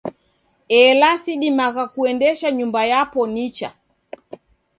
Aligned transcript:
Ela 0.81 1.09
sidimagha 1.23 1.83
kuendesha 1.93 2.47
nyumba 2.57 2.81
yapo 2.91 3.21
nicha. 3.33 3.69